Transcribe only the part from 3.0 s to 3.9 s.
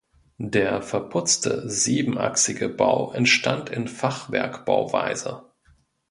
entstand in